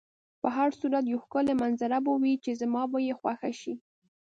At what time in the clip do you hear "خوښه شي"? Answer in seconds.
3.19-3.73